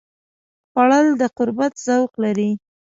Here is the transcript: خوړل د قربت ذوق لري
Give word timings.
خوړل 0.71 1.07
د 1.21 1.23
قربت 1.37 1.73
ذوق 1.85 2.11
لري 2.23 2.51